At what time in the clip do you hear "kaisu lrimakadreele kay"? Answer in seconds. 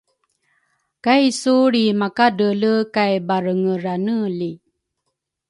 1.03-3.13